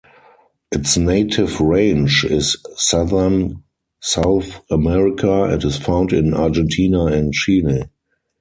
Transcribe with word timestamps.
Its 0.71 0.97
native 0.97 1.59
range 1.61 2.25
is 2.25 2.57
southern 2.75 3.61
South 3.99 4.61
America 4.71 5.43
and 5.43 5.63
is 5.63 5.77
found 5.77 6.11
in 6.11 6.33
Argentina 6.33 7.05
and 7.05 7.31
Chile. 7.33 7.83